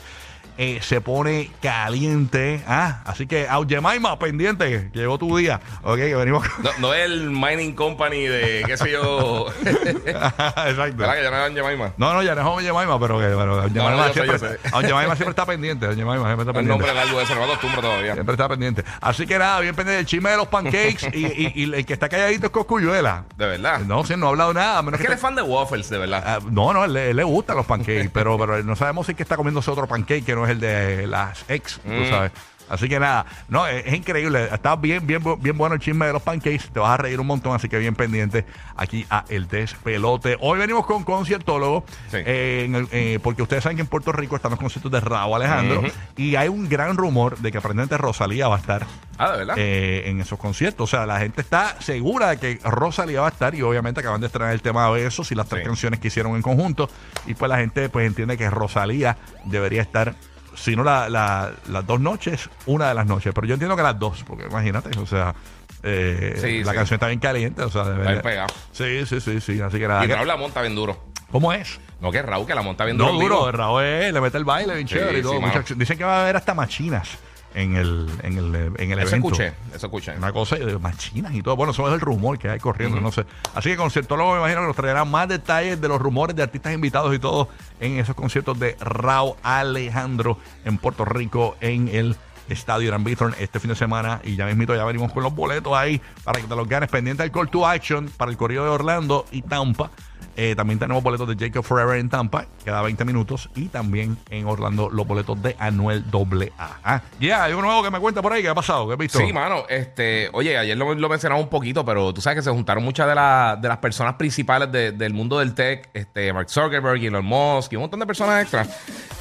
Eh, 0.58 0.81
se 0.82 1.00
pone 1.00 1.50
caliente. 1.62 2.62
Ah, 2.66 3.00
así 3.06 3.26
que 3.26 3.49
Auyemaima, 3.49 4.19
pendiente, 4.19 4.90
llegó 4.93 5.16
tu 5.19 5.37
día. 5.37 5.60
Ok, 5.82 5.96
venimos. 5.99 6.46
No, 6.62 6.70
no 6.78 6.94
es 6.94 7.05
el 7.06 7.31
mining 7.31 7.75
company 7.75 8.22
de, 8.26 8.64
qué 8.66 8.76
sé 8.76 8.90
yo. 8.93 9.46
Exacto. 10.06 10.96
¿Verdad 10.96 11.14
que 11.14 11.22
ya 11.22 11.31
no 11.31 11.37
eran 11.37 11.55
Jemima? 11.55 11.93
No, 11.96 12.12
no, 12.12 12.22
ya 12.22 12.34
no 12.34 12.58
es 12.60 12.66
Jemima, 12.66 12.99
pero 13.00 13.19
que 13.19 13.26
pero 13.26 13.69
No, 13.69 14.12
siempre, 14.12 15.28
está 15.31 15.46
pendiente. 15.46 15.87
Jemima 15.88 16.14
siempre 16.16 16.32
está 16.32 16.43
El 16.43 16.46
pendiente. 16.46 16.69
nombre 16.69 16.94
largo 16.94 17.19
de 17.19 17.25
eso, 17.25 17.34
no 17.34 17.44
acostumbro 17.44 17.81
todavía. 17.81 18.14
Siempre 18.14 18.32
está 18.34 18.49
pendiente. 18.49 18.84
Así 19.00 19.26
que 19.26 19.38
nada, 19.38 19.61
bien 19.61 19.75
pendiente 19.75 19.96
del 19.99 20.06
chisme 20.06 20.31
de 20.31 20.37
los 20.37 20.49
pancakes 20.49 21.11
y, 21.14 21.26
y- 21.26 21.52
y 21.54 21.72
el 21.75 21.87
que 21.87 21.93
está 21.93 22.08
calladito 22.08 22.46
es 22.46 22.52
Coscuyuela. 22.52 23.25
De 23.37 23.46
verdad. 23.46 23.81
No, 23.81 24.04
sí, 24.04 24.14
no 24.16 24.26
ha 24.26 24.28
hablado 24.31 24.52
nada. 24.54 24.78
a 24.78 24.82
menos 24.82 24.99
Es 24.99 25.02
que 25.02 25.06
que 25.06 25.12
él 25.12 25.16
es 25.16 25.22
fan 25.22 25.34
de 25.34 25.43
waffles, 25.43 25.88
de 25.88 25.99
verdad. 25.99 26.22
Ah, 26.26 26.38
no, 26.50 26.72
no, 26.72 26.84
él, 26.84 26.93
le- 26.93 27.11
él 27.11 27.16
le 27.16 27.25
gustan 27.25 27.56
los 27.56 27.66
pancakes, 27.66 28.11
pero, 28.12 28.37
pero 28.38 28.62
no 28.62 28.76
sabemos 28.76 29.06
si 29.06 29.12
es 29.12 29.16
que 29.16 29.22
está 29.22 29.37
comiéndose 29.37 29.70
otro 29.70 29.87
pancake 29.87 30.25
que 30.25 30.34
no 30.34 30.44
es 30.44 30.48
el 30.49 30.61
de 30.61 31.06
las 31.06 31.45
ex, 31.49 31.81
tú 31.85 31.91
Mm. 31.91 32.09
sabes. 32.11 32.33
Así 32.71 32.87
que 32.87 33.00
nada, 33.00 33.25
no, 33.49 33.67
es, 33.67 33.87
es 33.87 33.95
increíble. 33.95 34.47
Está 34.53 34.77
bien, 34.77 35.06
bien, 35.06 35.23
bien 35.41 35.56
bueno 35.56 35.75
el 35.77 35.81
chisme 35.81 36.05
de 36.05 36.12
los 36.12 36.21
pancakes. 36.21 36.65
Te 36.71 36.79
vas 36.79 36.91
a 36.91 36.97
reír 36.99 37.19
un 37.19 37.27
montón, 37.27 37.55
así 37.56 37.67
que 37.67 37.79
bien 37.79 37.95
pendiente 37.95 38.45
aquí 38.77 39.06
a 39.09 39.25
El 39.31 39.49
Despelote. 39.49 40.37
Hoy 40.41 40.59
venimos 40.59 40.85
con 40.85 41.03
conciertólogo, 41.03 41.87
Sí. 42.11 42.19
eh, 42.19 42.65
en 42.67 42.75
el- 42.75 42.89
eh, 42.93 43.21
porque 43.23 43.41
ustedes 43.41 43.62
saben 43.62 43.77
que 43.79 43.81
en 43.81 43.87
Puerto 43.89 44.12
Rico 44.12 44.37
están 44.37 44.50
los 44.50 44.61
conciertos 44.61 44.93
de 44.93 45.00
Raúl 45.00 45.37
Alejandro 45.37 45.83
y 46.15 46.37
hay 46.37 46.49
un 46.49 46.69
gran 46.69 46.99
rumor 46.99 47.39
de 47.39 47.50
que 47.50 47.56
aparentemente 47.56 47.97
Rosalía 47.97 48.49
va 48.49 48.56
a 48.56 48.59
estar 48.59 48.87
Ah, 49.17 49.33
de 49.33 49.39
verdad. 49.39 49.55
eh, 49.56 50.03
en 50.11 50.21
esos 50.21 50.39
conciertos. 50.39 50.93
O 50.93 50.95
sea, 50.95 51.06
la 51.06 51.21
gente 51.21 51.41
está 51.41 51.75
segura 51.81 52.29
de 52.29 52.37
que 52.37 52.61
Rosalía 52.69 53.23
va 53.23 53.29
a 53.29 53.31
estar 53.31 53.55
y 53.55 53.62
obviamente 53.62 54.00
acaban 54.00 54.21
de 54.21 54.27
estrenar 54.27 54.53
el 54.53 54.61
tema 54.61 54.85
de 54.91 55.05
Besos 55.05 55.33
y 55.33 55.35
las 55.35 55.49
tres 55.49 55.62
Sí. 55.62 55.67
canciones 55.69 56.00
que 56.00 56.09
hicieron 56.09 56.37
en 56.37 56.43
conjunto. 56.43 56.91
Y 57.27 57.33
pues 57.33 57.49
la 57.49 57.56
gente 57.56 57.89
pues 57.89 58.06
entiende 58.06 58.37
que 58.37 58.50
Rosalía 58.50 59.17
debería 59.47 59.81
estar, 59.81 60.15
si 60.60 60.75
no 60.76 60.82
la- 60.84 61.08
la- 61.08 61.52
las 61.69 61.87
dos 61.87 62.00
noches, 62.00 62.49
una 62.66 62.88
de 62.88 62.94
las 62.94 63.06
noches. 63.06 63.32
Pero 63.34 63.46
yo 63.46 63.55
entiendo 63.55 63.76
que 63.76 63.82
las 63.82 63.99
dos, 63.99 64.25
porque 64.26 64.44
imagínate, 64.46 64.99
o 64.99 65.06
sea, 65.06 65.34
eh, 65.82 66.37
Sí, 66.40 66.64
la 66.64 66.72
sí. 66.72 66.76
canción 66.76 66.96
está 66.96 67.06
bien 67.06 67.20
caliente. 67.20 67.62
O 67.62 67.70
sea, 67.70 67.84
bien 67.84 68.20
pegado. 68.22 68.49
Sí, 68.72 69.06
sí, 69.06 69.20
sí, 69.20 69.40
sí. 69.40 69.60
Así 69.60 69.78
que 69.78 69.87
nada. 69.88 70.05
Y 70.05 70.08
¿qué- 70.08 70.14
Raúl 70.14 70.28
la 70.28 70.37
monta 70.37 70.60
bien 70.60 70.75
duro. 70.75 71.05
¿Cómo 71.31 71.52
es? 71.52 71.78
No, 72.00 72.10
que 72.10 72.22
Raúl 72.22 72.46
que 72.46 72.55
la 72.55 72.62
monta 72.62 72.84
bien 72.84 72.96
No, 72.96 73.06
duro. 73.12 73.19
vivo. 73.19 73.38
duro. 73.46 73.52
Raúl 73.52 73.82
es- 73.84 74.12
le 74.12 74.20
mete 74.20 74.38
el 74.38 74.44
baile 74.44 74.75
bien 74.75 74.88
Sí, 74.88 74.94
chévere 74.94 75.19
y 75.19 75.22
todo. 75.22 75.40
Dicen 75.76 75.99
que 75.99 76.05
va 76.05 76.19
a 76.19 76.22
haber 76.22 76.37
hasta 76.37 76.55
machinas 76.55 77.11
en 77.55 77.77
el, 77.77 78.09
en 78.23 78.39
el, 78.39 78.55
en 78.79 78.93
el 78.93 78.99
Eso 78.99 79.09
evento. 79.09 79.29
escuché, 79.29 79.53
eso 79.75 79.87
escuché. 79.87 80.17
Una 80.17 80.33
cosa 80.33 80.56
de 80.56 80.79
machinas 80.79 81.35
y 81.35 81.43
todo. 81.43 81.56
Bueno, 81.56 81.73
eso 81.73 81.87
es 81.89 81.95
el 81.95 82.00
rumor 82.00 82.39
que 82.39 82.49
hay 82.49 82.59
corriendo, 82.59 83.00
no 83.00 83.11
sé. 83.11 83.25
Así 83.55 83.71
que 83.71 83.77
conciertólogo 83.77 84.33
me 84.33 84.39
imagino 84.39 84.61
que 84.61 84.67
nos 84.69 84.77
traerán 84.77 85.11
más 85.11 85.29
detalles 85.29 85.81
de 85.81 85.89
los 85.89 86.00
rumores 86.00 86.37
de 86.37 86.43
artistas 86.43 86.73
invitados 86.75 87.15
y 87.15 87.19
todo 87.19 87.49
en 87.81 87.99
esos 87.99 88.15
conciertos 88.15 88.59
de 88.59 88.77
Raúl 88.81 89.35
Alejandro 89.43 90.39
en 90.65 90.79
Puerto 90.79 91.05
Rico 91.05 91.56
en 91.61 91.89
el 91.89 92.17
Estadio 92.49 92.89
Irán 92.89 93.05
Bithorn 93.05 93.35
este 93.39 93.61
fin 93.61 93.71
de 93.71 93.77
semana. 93.77 94.21
Y 94.25 94.37
ya 94.37 94.47
mismito 94.47 94.75
ya 94.75 94.85
venimos 94.85 95.12
con 95.12 95.23
los 95.23 95.35
boletos 95.35 95.73
ahí 95.75 96.00
para 96.25 96.41
que 96.41 96.47
te 96.47 96.56
los 96.56 96.69
ganes. 96.69 96.89
Pendiente 96.89 97.23
del 97.23 97.33
Call 97.33 97.49
to 97.50 97.67
Action 97.67 98.09
para 98.17 98.31
el 98.31 98.37
corrido 98.37 98.65
de 98.65 98.71
Orlando 98.71 99.27
y 99.31 99.43
Tampa. 99.43 99.91
Eh, 100.40 100.55
también 100.55 100.79
tenemos 100.79 101.02
boletos 101.02 101.26
de 101.29 101.35
Jacob 101.46 101.64
Forever 101.64 101.99
en 101.99 102.08
Tampa, 102.08 102.46
queda 102.64 102.81
20 102.81 103.05
minutos. 103.05 103.50
Y 103.56 103.67
también 103.67 104.17
en 104.31 104.46
Orlando 104.46 104.88
los 104.88 105.05
boletos 105.05 105.43
de 105.43 105.56
Anuel 105.58 106.05
AA. 106.12 106.79
Ah, 106.85 107.02
ya, 107.19 107.42
hay 107.42 107.52
uno 107.54 107.62
nuevo 107.62 107.83
que 107.83 107.90
me 107.90 107.99
cuenta 107.99 108.23
por 108.23 108.33
ahí. 108.33 108.40
¿Qué 108.42 108.49
ha 108.49 108.54
pasado? 108.54 108.87
¿Qué 108.87 108.92
has 108.92 108.99
visto? 109.00 109.18
Sí, 109.18 109.33
mano, 109.33 109.64
este, 109.68 110.30
oye, 110.33 110.57
ayer 110.57 110.76
lo, 110.76 110.95
lo 110.95 111.09
mencionaba 111.09 111.40
un 111.40 111.49
poquito, 111.49 111.85
pero 111.85 112.14
tú 112.14 112.21
sabes 112.21 112.37
que 112.38 112.42
se 112.45 112.50
juntaron 112.50 112.85
muchas 112.85 113.09
de, 113.09 113.16
la- 113.16 113.59
de 113.61 113.66
las 113.66 113.78
personas 113.78 114.14
principales 114.14 114.71
de- 114.71 114.92
del 114.92 115.12
mundo 115.12 115.40
del 115.40 115.54
tech, 115.54 115.88
este, 115.92 116.33
Mark 116.33 116.49
Zuckerberg, 116.49 117.02
Elon 117.04 117.25
Musk 117.25 117.73
y 117.73 117.76
un 117.76 117.83
montón 117.83 117.99
de 117.99 118.07
personas 118.07 118.40
extra 118.40 118.64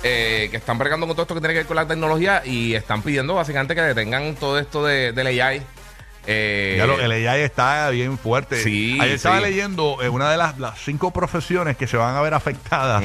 eh, 0.03 0.47
que 0.51 0.57
están 0.57 0.77
bregando 0.77 1.07
con 1.07 1.15
todo 1.15 1.23
esto 1.23 1.33
que 1.33 1.41
tiene 1.41 1.53
que 1.55 1.59
ver 1.61 1.67
con 1.67 1.75
la 1.77 1.87
tecnología 1.87 2.43
y 2.45 2.75
están 2.75 3.01
pidiendo 3.01 3.33
básicamente 3.33 3.73
que 3.73 3.81
detengan 3.81 4.35
todo 4.35 4.59
esto 4.59 4.85
de, 4.85 5.13
del 5.13 5.27
AI. 5.41 5.63
Eh, 6.27 6.75
Ya 6.77 6.85
lo, 6.85 6.99
el 6.99 7.11
AI 7.27 7.41
está 7.41 7.89
bien 7.89 8.17
fuerte. 8.17 8.61
Sí, 8.61 8.97
Ayer 9.01 9.15
estaba 9.15 9.37
sí. 9.37 9.43
leyendo 9.45 9.97
eh, 10.01 10.09
una 10.09 10.29
de 10.29 10.37
las, 10.37 10.57
las 10.59 10.77
cinco 10.79 11.11
profesiones 11.11 11.77
que 11.77 11.87
se 11.87 11.97
van 11.97 12.15
a 12.15 12.21
ver 12.21 12.33
afectadas 12.33 13.03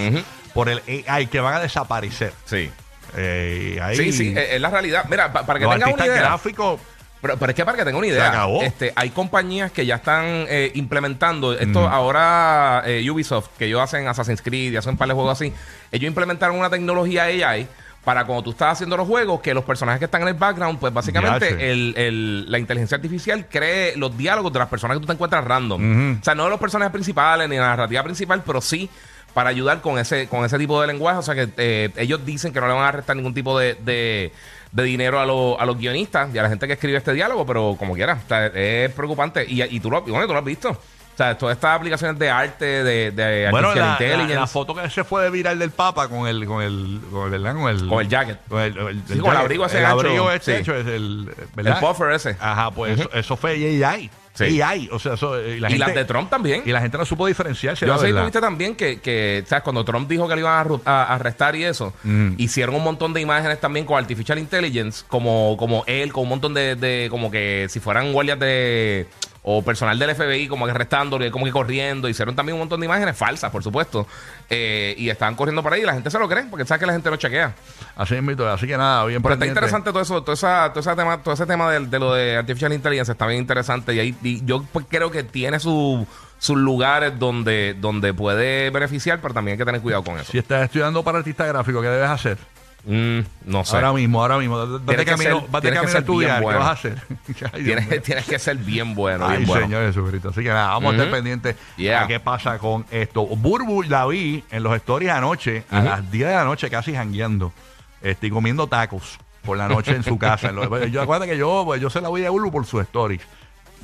por 0.52 0.68
el 0.68 0.82
AI, 1.06 1.26
que 1.28 1.40
van 1.40 1.54
a 1.54 1.60
desaparecer. 1.60 2.32
Sí. 2.44 2.70
Eh, 3.16 3.78
ahí 3.82 3.96
Sí, 3.96 4.12
sí, 4.12 4.34
es, 4.36 4.60
la 4.60 4.70
realidad. 4.70 5.04
Mira, 5.08 5.32
pa- 5.32 5.44
para 5.46 5.58
que 5.58 5.64
los 5.66 5.74
tengan 5.74 5.92
una 5.92 6.06
idea. 6.06 6.16
gráficos, 6.16 6.80
Pero, 7.20 7.36
pero 7.38 7.50
es 7.50 7.56
que 7.56 7.64
para 7.64 7.76
que 7.78 7.84
tenga 7.84 7.98
una 7.98 8.06
idea, 8.08 8.28
acabó. 8.28 8.62
Este, 8.62 8.92
hay 8.96 9.10
compañías 9.10 9.70
que 9.70 9.86
ya 9.86 9.96
están 9.96 10.24
eh, 10.48 10.72
implementando 10.74 11.52
esto. 11.52 11.82
Mm. 11.82 11.92
Ahora 11.92 12.82
eh, 12.86 13.08
Ubisoft, 13.10 13.50
que 13.58 13.66
ellos 13.66 13.80
hacen 13.80 14.08
Assassin's 14.08 14.42
Creed 14.42 14.72
y 14.72 14.76
hacen 14.76 14.92
un 14.92 14.96
par 14.96 15.06
de 15.08 15.14
juegos 15.14 15.38
así, 15.40 15.52
ellos 15.92 16.08
implementaron 16.08 16.56
una 16.58 16.70
tecnología 16.70 17.24
AI 17.24 17.68
para 18.04 18.24
cuando 18.24 18.42
tú 18.42 18.50
estás 18.50 18.72
haciendo 18.72 18.96
los 18.96 19.06
juegos, 19.06 19.40
que 19.40 19.54
los 19.54 19.64
personajes 19.64 19.98
que 20.00 20.06
están 20.06 20.22
en 20.22 20.28
el 20.28 20.34
background, 20.34 20.78
pues 20.80 20.92
básicamente 20.92 21.46
el, 21.72 21.94
el- 21.96 22.50
la 22.50 22.58
inteligencia 22.58 22.96
artificial 22.96 23.46
cree 23.48 23.96
los 23.96 24.16
diálogos 24.16 24.52
de 24.52 24.58
las 24.58 24.68
personas 24.68 24.96
que 24.96 25.00
tú 25.02 25.06
te 25.06 25.12
encuentras 25.12 25.44
random. 25.44 25.80
O 26.20 26.24
sea, 26.24 26.34
no 26.34 26.44
de 26.44 26.50
los 26.50 26.58
personajes 26.58 26.92
principales 26.92 27.48
ni 27.48 27.56
la 27.56 27.68
narrativa 27.68 28.02
principal, 28.02 28.42
pero 28.44 28.60
sí 28.60 28.90
para 29.34 29.48
ayudar 29.50 29.80
con 29.80 29.98
ese, 29.98 30.26
con 30.28 30.44
ese 30.44 30.58
tipo 30.58 30.80
de 30.80 30.88
lenguaje. 30.88 31.18
O 31.18 31.22
sea 31.22 31.34
que 31.34 31.48
eh, 31.56 31.90
ellos 31.96 32.26
dicen 32.26 32.52
que 32.52 32.60
no 32.60 32.66
le 32.66 32.74
van 32.74 32.84
a 32.84 32.92
restar 32.92 33.14
ningún 33.16 33.34
tipo 33.34 33.58
de, 33.58 33.74
de- 33.74 34.32
de 34.72 34.82
dinero 34.82 35.20
a, 35.20 35.24
los- 35.26 35.56
a 35.60 35.64
los 35.66 35.78
guionistas 35.78 36.34
y 36.34 36.38
a 36.38 36.42
la 36.42 36.48
gente 36.48 36.66
que 36.66 36.72
escribe 36.72 36.98
este 36.98 37.12
diálogo, 37.12 37.46
pero 37.46 37.76
como 37.78 37.94
quiera, 37.94 38.14
o 38.24 38.28
sea, 38.28 38.46
es 38.46 38.90
preocupante. 38.92 39.44
Y, 39.48 39.62
y 39.62 39.80
tú, 39.80 39.90
lo, 39.90 40.02
bueno, 40.02 40.26
tú 40.26 40.32
lo 40.32 40.38
has 40.40 40.44
visto. 40.44 40.76
O 41.12 41.16
sea, 41.16 41.36
todas 41.36 41.56
estas 41.56 41.76
aplicaciones 41.76 42.18
de 42.18 42.30
arte, 42.30 42.64
de, 42.64 43.10
de 43.10 43.48
Bueno, 43.50 43.68
artificial 43.68 43.76
la, 43.76 43.98
la- 43.98 44.04
intelligence. 44.06 44.34
la 44.40 44.46
foto 44.46 44.74
que 44.74 44.88
se 44.88 45.04
fue 45.04 45.22
de 45.24 45.30
viral 45.30 45.58
del 45.58 45.70
Papa 45.70 46.08
con 46.08 46.26
el, 46.26 46.46
con 46.46 46.62
el, 46.62 47.00
con 47.12 47.24
el, 47.26 47.30
¿verdad? 47.42 47.54
Con 47.54 47.68
el, 47.70 47.86
Con 47.88 48.00
el 48.00 48.08
jacket. 48.08 48.38
Con 48.48 48.60
el, 48.62 48.76
el- 48.78 49.02
Sí, 49.06 49.18
con 49.18 49.30
el 49.32 49.36
abrigo 49.36 49.66
ese 49.66 49.76
el 49.76 49.82
gancho, 49.82 49.98
abrigo 50.00 50.30
ese 50.30 50.54
sí. 50.56 50.60
hecho 50.62 50.74
es 50.74 50.86
el, 50.86 51.28
el 51.28 51.34
¿verdad? 51.54 51.80
puffer 51.80 52.12
ese. 52.12 52.36
Ajá, 52.40 52.70
pues 52.70 52.98
eso, 52.98 53.10
eso 53.12 53.36
fue 53.36 53.52
AI. 53.84 54.10
Sí. 54.34 54.62
AI, 54.62 54.88
o 54.90 54.98
sea, 54.98 55.12
eso, 55.12 55.38
y 55.38 55.60
la 55.60 55.68
y 55.68 55.72
gente, 55.72 55.78
las 55.86 55.94
de 55.94 56.04
Trump 56.06 56.30
también. 56.30 56.62
Y 56.64 56.72
la 56.72 56.80
gente 56.80 56.96
no 56.96 57.04
supo 57.04 57.26
diferenciar 57.26 57.76
si 57.76 57.84
Yo 57.84 57.98
sé 57.98 58.06
verdad. 58.06 58.20
tuviste 58.22 58.40
también 58.40 58.74
que, 58.74 58.98
que, 58.98 59.44
¿sabes? 59.46 59.62
Cuando 59.62 59.84
Trump 59.84 60.08
dijo 60.08 60.26
que 60.26 60.34
le 60.34 60.40
iban 60.40 60.80
a 60.86 61.02
arrestar 61.14 61.54
y 61.56 61.64
eso, 61.64 61.92
Mm. 62.04 62.36
hicieron 62.38 62.74
un 62.74 62.82
montón 62.82 63.12
de 63.12 63.20
imágenes 63.20 63.60
también 63.60 63.84
con 63.84 63.98
Artificial 63.98 64.38
Intelligence, 64.38 65.04
como, 65.06 65.54
como 65.58 65.84
él, 65.86 66.10
con 66.14 66.22
un 66.22 66.30
montón 66.30 66.54
de, 66.54 66.74
de- 66.76 67.08
como 67.10 67.30
que 67.30 67.66
si 67.68 67.78
fueran 67.80 68.10
guardias 68.14 68.38
de 68.40 69.06
o 69.44 69.62
personal 69.62 69.98
del 69.98 70.14
FBI, 70.14 70.46
como 70.46 70.66
que 70.66 70.70
arrestándole, 70.70 71.30
como 71.30 71.44
que 71.44 71.50
corriendo. 71.50 72.08
Hicieron 72.08 72.36
también 72.36 72.54
un 72.54 72.60
montón 72.60 72.78
de 72.80 72.86
imágenes 72.86 73.16
falsas, 73.16 73.50
por 73.50 73.62
supuesto. 73.62 74.06
Eh, 74.48 74.94
y 74.96 75.10
estaban 75.10 75.34
corriendo 75.34 75.62
por 75.62 75.72
ahí 75.72 75.82
y 75.82 75.84
la 75.84 75.94
gente 75.94 76.10
se 76.10 76.18
lo 76.18 76.28
cree, 76.28 76.44
porque 76.44 76.64
sabe 76.64 76.80
que 76.80 76.86
la 76.86 76.92
gente 76.92 77.10
lo 77.10 77.16
chequea. 77.16 77.52
Así 77.96 78.14
es, 78.14 78.22
mito, 78.22 78.48
así 78.48 78.66
que 78.66 78.76
nada, 78.76 79.04
bien 79.06 79.20
Pero 79.20 79.34
está 79.34 79.46
interesante 79.46 79.90
todo 79.90 80.00
eso, 80.02 80.22
todo, 80.22 80.34
esa, 80.34 80.70
todo, 80.72 80.80
ese 80.80 80.94
tema, 80.94 81.22
todo 81.22 81.34
ese 81.34 81.46
tema 81.46 81.70
de, 81.72 81.80
de 81.86 81.98
lo 81.98 82.14
de 82.14 82.36
Artificial 82.36 82.72
Intelligence 82.72 83.10
está 83.12 83.26
bien 83.26 83.40
interesante 83.40 83.94
y, 83.94 83.98
ahí, 84.00 84.14
y 84.22 84.44
yo 84.44 84.64
pues, 84.72 84.86
creo 84.88 85.10
que 85.10 85.24
tiene 85.24 85.58
su- 85.58 86.06
sus 86.38 86.56
lugares 86.56 87.18
donde, 87.20 87.74
donde 87.78 88.12
puede 88.14 88.70
beneficiar, 88.70 89.20
pero 89.20 89.32
también 89.32 89.54
hay 89.54 89.58
que 89.58 89.64
tener 89.64 89.80
cuidado 89.80 90.02
con 90.04 90.18
eso. 90.18 90.32
Si 90.32 90.38
estás 90.38 90.64
estudiando 90.64 91.02
para 91.04 91.18
artista 91.18 91.46
gráfico, 91.46 91.80
¿qué 91.80 91.88
debes 91.88 92.10
hacer? 92.10 92.36
Mm, 92.84 93.20
no 93.46 93.64
sé. 93.64 93.76
Ahora 93.76 93.92
mismo, 93.92 94.20
ahora 94.22 94.38
mismo. 94.38 94.80
Tienes 94.80 95.04
que 95.04 95.10
camino, 95.12 95.44
tienes 95.60 95.80
que 95.80 95.86
camino 95.86 95.96
a 95.96 95.98
estudiar. 96.00 96.30
bien 96.30 96.38
¿Qué 96.38 96.42
bueno. 96.44 96.58
vas 96.58 96.68
a 96.68 96.72
hacer? 96.72 97.02
Ay, 97.52 97.64
tienes, 97.64 98.02
tienes 98.02 98.24
que 98.28 98.38
ser 98.38 98.56
bien 98.56 98.94
bueno, 98.94 99.26
Ay, 99.26 99.36
bien 99.38 99.48
bueno. 99.48 99.66
señor 99.66 99.86
Jesucristo. 99.86 100.28
Así 100.30 100.42
que 100.42 100.48
nada, 100.48 100.68
vamos 100.68 100.92
a 100.92 100.96
estar 100.96 101.10
pendientes 101.10 101.56
Yeah. 101.76 102.02
a 102.02 102.06
qué 102.08 102.18
pasa 102.20 102.58
con 102.58 102.84
esto. 102.90 103.24
Burbu 103.26 103.82
la 103.84 104.06
vi 104.06 104.42
en 104.50 104.62
los 104.64 104.74
stories 104.76 105.10
anoche, 105.10 105.64
a 105.70 105.80
las 105.80 106.10
10 106.10 106.28
de 106.28 106.34
la 106.34 106.44
noche, 106.44 106.68
casi 106.70 106.92
jangueando. 106.92 107.52
Estoy 108.00 108.30
comiendo 108.30 108.66
tacos 108.66 109.18
por 109.44 109.56
la 109.56 109.68
noche 109.68 109.94
en 109.94 110.02
su 110.02 110.18
casa. 110.18 110.50
Lo- 110.50 110.84
yo 110.86 111.02
acuérdate 111.02 111.30
que 111.30 111.38
yo, 111.38 111.62
pues, 111.64 111.80
yo 111.80 111.88
se 111.88 112.00
la 112.00 112.10
vi 112.10 112.24
a 112.24 112.30
Burbu 112.30 112.50
por 112.50 112.66
sus 112.66 112.82
stories. 112.82 113.20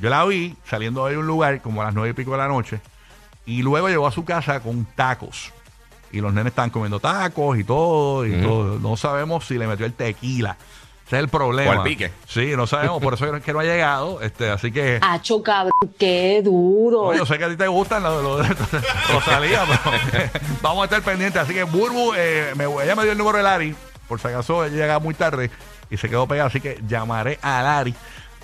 Yo 0.01 0.11
la 0.11 0.25
vi 0.25 0.57
saliendo 0.65 1.07
de 1.07 1.17
un 1.19 1.27
lugar 1.27 1.61
como 1.63 1.83
a 1.83 1.85
las 1.87 1.95
9 1.95 2.11
y 2.11 2.13
pico 2.15 2.33
de 2.33 2.39
la 2.39 2.49
noche. 2.49 2.81
Y 3.47 3.63
luego 3.63 3.89
llegó 3.89 4.07
a 4.07 4.13
su 4.13 4.25
casa 4.25 4.61
con 4.61 4.85
tacos. 4.95 5.53
Y 6.13 6.21
los 6.21 6.33
nenes 6.33 6.53
están 6.53 6.71
comiendo 6.71 7.01
tacos 7.01 7.59
y 7.59 7.65
todo. 7.65 8.27
Y 8.27 8.41
todo. 8.41 8.79
No 8.79 8.97
sabemos 8.97 9.47
si 9.47 9.59
le 9.59 9.67
metió 9.67 9.87
el 9.87 9.93
tequila. 9.93 10.57
Ese 11.07 11.17
es 11.17 11.23
el 11.23 11.29
problema. 11.29 11.71
O 11.71 11.73
al 11.73 11.83
pique. 11.83 12.13
Sí, 12.27 12.53
no 12.55 12.67
sabemos. 12.67 13.03
Por 13.03 13.15
eso 13.15 13.35
es 13.35 13.43
que 13.45 13.53
no 13.53 13.61
ha 13.61 13.65
llegado. 13.65 14.21
Este, 14.21 14.51
así 14.51 14.71
que. 14.71 14.99
Hacho, 15.01 15.43
cabrón, 15.43 15.73
qué 15.99 16.43
duro. 16.45 17.07
No, 17.07 17.15
yo 17.17 17.25
sé 17.25 17.39
que 17.39 17.45
a 17.45 17.49
ti 17.49 17.57
te 17.57 17.67
gustan 17.67 18.03
los 18.03 18.23
lo, 18.23 18.37
de 18.37 18.49
Rosalía, 19.13 19.65
pero 19.67 20.31
vamos 20.63 20.83
a 20.83 20.85
estar 20.85 21.03
pendientes. 21.03 21.41
Así 21.41 21.55
que 21.55 21.65
Burbu, 21.65 22.13
eh, 22.15 22.53
me, 22.57 22.65
ella 22.65 22.95
me 22.95 23.05
dio 23.05 23.13
el 23.13 23.19
número 23.19 23.39
de 23.39 23.45
Lari, 23.45 23.75
por 24.07 24.21
si 24.21 24.29
acaso 24.29 24.65
ella 24.65 24.77
llega 24.77 24.99
muy 24.99 25.15
tarde 25.15 25.51
y 25.91 25.97
se 25.97 26.11
quedó 26.11 26.27
pegada. 26.27 26.49
Así 26.49 26.61
que 26.61 26.79
llamaré 26.87 27.39
a 27.41 27.63
Lari 27.63 27.95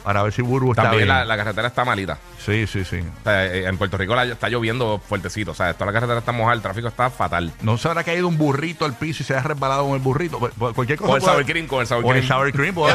para 0.05 0.23
ver 0.23 0.33
si 0.33 0.43
Burbu 0.43 0.73
está 0.73 0.83
También 0.83 1.05
bien. 1.05 1.09
la, 1.09 1.25
la 1.25 1.37
carretera 1.37 1.69
está 1.69 1.85
malita. 1.85 2.19
Sí, 2.39 2.67
sí, 2.67 2.85
sí. 2.85 2.99
O 2.99 3.25
sea, 3.25 3.47
eh, 3.47 3.67
en 3.67 3.79
Puerto 3.79 3.97
Rico 3.97 4.15
la- 4.15 4.25
está 4.25 4.49
lloviendo 4.49 5.01
fuertecito. 5.09 5.53
O 5.53 5.55
sea, 5.55 5.73
toda 5.75 5.87
la 5.87 5.93
carretera 5.93 6.19
está 6.19 6.31
mojada, 6.33 6.55
el 6.55 6.63
tráfico 6.63 6.89
está 6.89 7.09
fatal. 7.11 7.53
No 7.63 7.79
se 7.79 7.89
habrá 7.89 8.05
caído 8.05 8.29
un 8.29 8.37
burrito 8.37 8.85
al 8.85 8.95
piso 8.95 9.23
y 9.23 9.27
se 9.27 9.35
ha 9.35 9.41
resbalado 9.43 9.85
con 9.85 9.95
el 9.95 10.01
burrito. 10.01 10.39
Pues, 10.39 10.53
pues, 10.59 10.75
Cualquier 10.75 10.99
cosa. 10.99 11.09
Con 11.11 11.17
el 11.17 11.23
puede- 11.23 11.33
sour 11.37 11.47
cream, 11.47 11.67
con 11.67 11.81
el 11.81 11.87
sour 11.87 12.03
con 12.03 12.17
el 12.17 12.23
cream. 12.23 12.39
sour 12.39 12.53
cream. 12.53 12.75
puede- 12.75 12.95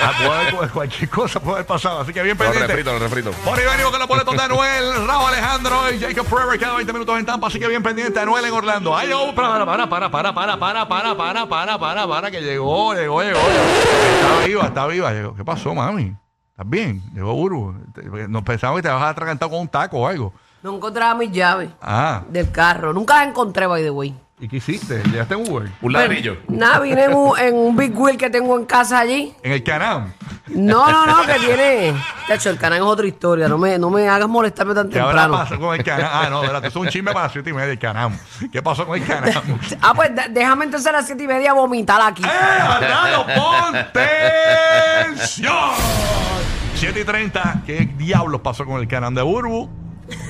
ah, 0.00 0.12
puede- 0.54 0.68
cualquier 0.70 1.08
cosa 1.10 1.40
puede 1.40 1.54
haber 1.56 1.66
pasado. 1.66 2.00
Así 2.00 2.12
que 2.12 2.22
bien 2.22 2.36
Los 2.36 2.46
pendiente. 2.46 2.66
refritos, 2.66 2.92
los 2.92 3.02
refritos. 3.02 3.34
Por 3.36 3.58
ahí 3.58 3.64
venimos 3.64 3.90
con 3.90 3.98
los 4.00 4.08
boletos 4.08 4.36
de 4.36 4.42
Anuel, 4.42 5.06
Raúl 5.06 5.28
Alejandro 5.32 5.92
y 5.92 5.98
Jacob 6.00 6.26
Forever 6.26 6.58
cada 6.60 6.74
20 6.76 6.92
minutos 6.92 7.18
en 7.18 7.24
Tampa, 7.26 7.46
así 7.46 7.58
que 7.58 7.68
bien 7.68 7.82
pendiente 7.82 8.20
Anuel 8.20 8.44
en 8.44 8.52
Orlando. 8.52 8.94
Ay, 8.96 9.10
oh, 9.14 9.34
para, 9.34 9.64
para, 9.64 9.88
para, 9.88 9.88
para, 9.88 10.10
para, 10.10 10.32
para, 10.34 10.58
para, 10.58 11.16
para, 11.16 11.46
para, 11.48 11.78
para, 11.78 12.06
para, 12.06 12.30
que 12.30 12.40
llegó, 12.42 12.94
llegó, 12.94 13.22
llegó. 13.22 13.38
Está 13.38 14.46
viva, 14.46 14.64
está 14.66 14.86
viva. 14.86 15.12
Llegó. 15.12 15.34
¿Qué 15.34 15.44
pasó, 15.44 15.74
mami? 15.74 16.14
¿Estás 16.52 16.68
bien? 16.68 17.02
Llegó 17.14 17.34
Burbu. 17.34 17.74
Nos 18.28 18.42
pensamos 18.42 18.76
que 18.76 18.82
te 18.82 18.88
vas 18.88 19.02
a 19.02 19.08
atragantar 19.08 19.48
con 19.48 19.60
un 19.60 19.68
taco 19.68 19.98
o 20.00 20.06
algo. 20.06 20.32
No 20.62 20.76
encontraba 20.76 21.14
mis 21.14 21.32
llaves 21.32 21.70
Ah, 21.80 22.22
del 22.28 22.50
carro. 22.52 22.92
Nunca 22.92 23.14
las 23.18 23.28
encontré, 23.28 23.66
by 23.66 23.82
the 23.82 23.90
way. 23.90 24.14
¿y 24.38 24.48
qué 24.48 24.56
hiciste? 24.56 25.02
¿Llegaste 25.04 25.34
en 25.34 25.50
Uber? 25.50 25.70
Un 25.80 25.92
ladrillo. 25.92 26.36
Nada, 26.48 26.80
vine 26.80 27.04
en 27.04 27.14
un, 27.14 27.38
en 27.38 27.54
un 27.54 27.76
Big 27.76 27.96
Wheel 27.98 28.16
que 28.18 28.28
tengo 28.28 28.58
en 28.58 28.64
casa 28.66 28.98
allí. 28.98 29.34
En 29.42 29.52
el 29.52 29.62
Canam. 29.64 30.12
No, 30.48 30.90
no, 30.90 31.06
no, 31.06 31.22
que 31.26 31.34
tiene. 31.38 31.94
De 32.28 32.34
hecho, 32.34 32.50
el 32.50 32.58
canal 32.58 32.78
es 32.78 32.84
otra 32.84 33.06
historia. 33.06 33.48
No 33.48 33.56
me, 33.56 33.78
no 33.78 33.88
me 33.88 34.08
hagas 34.08 34.28
molestarme 34.28 34.74
tan 34.74 34.88
¿Qué 34.88 34.98
temprano. 34.98 35.34
pasado 35.34 35.60
con 35.60 35.74
el 35.76 35.82
Canam? 35.84 36.10
Ah, 36.12 36.26
no, 36.28 36.42
espérate, 36.42 36.66
eso 36.68 36.78
es 36.80 36.84
un 36.84 36.90
chisme 36.90 37.12
para 37.12 37.24
las 37.26 37.32
7 37.32 37.48
y 37.48 37.52
media, 37.52 37.72
el 37.72 37.78
Canam. 37.78 38.18
¿Qué 38.52 38.60
pasó 38.62 38.84
con 38.86 39.00
el 39.00 39.06
Canam? 39.06 39.32
Ah, 39.80 39.94
pues 39.94 40.10
déjame 40.30 40.64
entonces 40.66 40.86
a 40.88 40.92
las 40.92 41.06
siete 41.06 41.22
y 41.24 41.28
media 41.28 41.52
vomitar 41.54 42.00
aquí. 42.02 42.22
¡Eh, 42.24 42.28
Arnaldo, 42.28 43.26
ponte 43.26 43.88
tensión! 45.06 45.52
7 46.82 47.00
y 47.00 47.04
30. 47.04 47.62
¿Qué 47.64 47.88
diablos 47.96 48.40
pasó 48.40 48.66
con 48.66 48.80
el 48.80 48.88
canal 48.88 49.14
de 49.14 49.22
Burbu? 49.22 49.81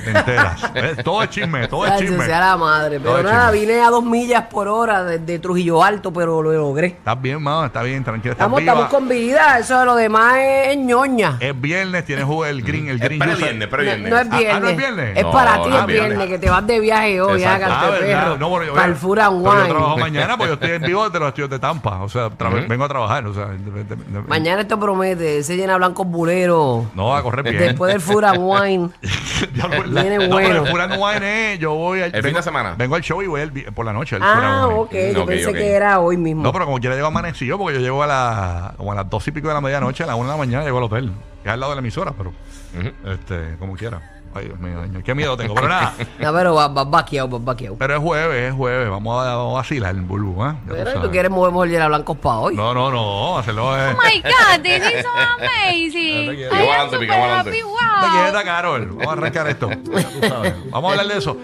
Te 0.04 0.10
enteras. 0.10 0.72
Todo 1.04 1.22
es 1.22 1.30
chisme, 1.30 1.68
todo 1.68 1.86
es 1.86 1.92
Ay, 1.92 2.00
chisme. 2.00 2.24
sea 2.26 2.40
la 2.40 2.56
madre. 2.56 2.98
Todo 2.98 3.16
Pero 3.16 3.28
es 3.28 3.34
nada, 3.34 3.52
chisme. 3.52 3.66
vine 3.66 3.80
a 3.82 3.90
dos 3.90 4.04
millas 4.04 4.44
por 4.50 4.68
hora 4.68 5.04
desde 5.04 5.38
Trujillo 5.38 5.82
Alto, 5.82 6.12
pero 6.12 6.42
lo 6.42 6.52
logré. 6.52 6.86
Estás 6.88 7.20
bien, 7.20 7.42
mano, 7.42 7.66
está 7.66 7.82
bien, 7.82 8.02
tranquila. 8.04 8.32
Estás 8.32 8.44
Estamos, 8.46 8.60
viva. 8.60 8.72
estamos 8.72 8.90
con 8.92 9.08
vida. 9.08 9.58
Eso 9.58 9.78
de 9.78 9.84
lo 9.86 9.94
demás 9.94 10.34
es, 10.40 10.76
ñoña. 10.76 11.36
Es 11.40 11.58
viernes, 11.60 12.04
tienes 12.04 12.24
jugo 12.24 12.44
el 12.46 12.62
green, 12.62 12.88
el 12.88 12.96
Es 12.96 13.02
green 13.02 13.20
juice. 13.22 13.36
pre-viernes, 13.36 13.68
No, 13.68 13.70
pre-viernes. 13.70 14.10
no 14.10 14.18
es 14.18 14.26
Ah, 14.30 14.36
viernes. 14.38 14.56
ah, 14.56 14.60
¿no 14.60 14.68
es 14.68 14.76
viernes? 14.76 15.16
Es 15.16 15.22
No, 15.24 15.30
para 15.30 15.62
ti, 15.62 15.68
no 15.68 15.74
es 15.76 15.80
es 15.80 15.86
viernes, 15.86 16.08
viernes. 16.18 16.28
que 16.28 16.38
te 16.38 16.50
vas 16.50 16.66
de 16.66 16.80
viaje 16.80 17.20
hoy, 17.20 17.42
Exacto. 17.42 17.66
hágate 17.66 17.86
Ah, 17.86 17.90
¿verdad? 17.90 18.22
perro. 18.24 18.38
No, 18.38 18.48
bueno, 18.48 18.66
yo, 18.66 18.74
pero 18.74 18.94
yo 18.94 19.14
trabajo 19.14 19.94
Wine. 19.94 20.00
mañana, 20.00 20.36
pues 20.36 20.48
yo 20.48 20.54
estoy 20.54 20.70
en 20.70 20.82
vivo 20.82 21.04
desde 21.04 21.18
los 21.20 21.28
estudios 21.28 21.50
de 21.50 21.58
Tampa. 21.58 22.02
O 22.02 22.08
sea, 22.08 22.28
tra- 22.30 22.66
vengo 22.68 22.84
a 22.84 22.88
trabajar. 22.88 23.26
O 23.26 23.34
sea, 23.34 23.46
de- 23.46 23.58
de- 23.58 23.84
de- 23.84 24.20
Mañana 24.26 24.62
esto 24.62 24.78
promete. 24.78 25.38
Ese 25.38 25.56
llena 25.56 25.76
blancos 25.76 26.06
buleros. 26.06 26.84
No 26.94 27.08
va 27.08 27.18
a 27.18 27.22
correr 27.22 27.42
bien. 27.50 27.58
Después 27.58 27.92
del 27.92 28.00
Fura 28.00 28.32
Wine. 28.32 28.90
Ya 29.54 29.68
lo- 29.78 30.00
Viene 30.02 30.18
no, 30.28 30.34
bueno. 30.34 30.48
pero 30.48 30.64
el 30.64 30.70
Furano 30.70 30.94
Wine 30.96 31.52
es, 31.54 31.58
yo 31.58 31.74
voy 31.74 32.00
al, 32.02 32.14
El 32.14 32.22
fin 32.22 32.34
de 32.34 32.42
semana. 32.42 32.74
Vengo 32.76 32.94
al 32.94 33.02
show 33.02 33.22
y 33.22 33.26
voy 33.26 33.40
el 33.40 33.50
vi- 33.50 33.62
por 33.74 33.84
la 33.86 33.92
noche. 33.92 34.16
al 34.16 34.22
Ah, 34.24 34.66
ok. 34.68 34.92
Yo 35.14 35.22
Ok, 35.22 35.28
pensé 35.28 35.46
ok. 35.48 35.52
que 35.54 35.70
era 35.72 36.00
hoy 36.00 36.16
mismo. 36.16 36.42
No, 36.42 36.52
pero 36.52 36.64
como 36.66 36.78
quiera 36.78 36.94
llego 36.94 37.06
amanecido 37.08 37.58
porque 37.58 37.74
yo 37.74 37.80
llego 37.80 38.02
a, 38.02 38.06
la, 38.06 38.74
como 38.76 38.92
a 38.92 38.94
las 38.94 39.08
dos 39.10 39.26
y 39.28 39.32
pico 39.32 39.48
de 39.48 39.54
la 39.54 39.60
medianoche, 39.60 40.04
a 40.04 40.06
las 40.06 40.16
una 40.16 40.26
de 40.26 40.32
la 40.32 40.38
mañana 40.38 40.64
llego 40.64 40.78
al 40.78 40.84
hotel. 40.84 41.12
Que 41.42 41.48
es 41.48 41.52
al 41.54 41.60
lado 41.60 41.72
de 41.72 41.76
la 41.76 41.80
emisora, 41.80 42.12
pero 42.16 42.30
Ujú. 42.30 43.10
este, 43.10 43.56
como 43.58 43.74
quiera. 43.76 44.00
Ay, 44.34 44.46
Dios 44.46 44.58
mío, 44.60 44.82
señor, 44.82 45.02
qué 45.02 45.14
miedo 45.14 45.36
tengo. 45.36 45.54
Pero 45.54 45.68
nada, 45.68 45.94
No, 46.18 46.32
pero 46.32 46.54
vas 46.54 46.72
vas 46.72 46.88
vaqueado, 46.90 47.28
vas 47.28 47.44
vaqueado. 47.44 47.76
pero 47.78 47.94
es 47.96 48.00
jueves, 48.00 48.48
es 48.50 48.54
jueves. 48.54 48.88
Vamos 48.88 49.26
a, 49.26 49.36
vamos 49.36 49.52
a 49.52 49.54
vacilar, 49.56 49.94
Bulbu, 49.94 50.44
¿eh? 50.44 50.54
Ya 50.54 50.60
tú 50.68 50.68
Pero 50.74 50.84
sabes. 50.86 51.02
tú 51.02 51.10
quieres 51.10 51.30
mover 51.30 51.52
mover 51.52 51.70
llena 51.70 51.88
blancos 51.88 52.16
para 52.16 52.38
hoy. 52.38 52.54
No, 52.56 52.72
no, 52.72 52.90
no, 52.90 53.38
hacerlo 53.38 53.76
es... 53.76 53.94
Oh 53.94 53.98
my 54.02 54.22
God, 54.22 54.62
this 54.62 54.82
is 54.84 55.02
so 55.02 55.10
amazing. 55.38 56.28
Te 56.28 56.46
I 56.46 56.48
Pica 56.48 56.80
am 56.80 56.86
super 56.86 57.00
pica 57.00 57.14
adelante. 57.14 57.50
happy. 57.50 57.58
Te 57.58 57.64
Wow. 57.64 58.22
quieta, 58.24 58.44
Carol. 58.44 58.86
Vamos 58.86 59.06
a 59.06 59.12
arrancar 59.12 59.46
esto. 59.48 59.68
Ya 59.70 59.76
tú 59.82 60.26
sabes. 60.26 60.54
Vamos 60.70 60.88
a 60.88 60.92
hablar 60.92 61.06
de 61.12 61.18
eso. 61.18 61.36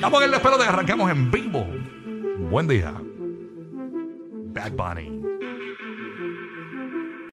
Vamos 0.00 0.22
a 0.22 0.26
ver, 0.26 0.34
espero 0.34 0.58
que 0.58 0.64
arrancamos 0.64 1.10
en 1.10 1.30
vivo. 1.30 1.66
Buen 2.50 2.66
día. 2.66 2.94
Bad 4.52 4.72
Bunny. 4.72 5.19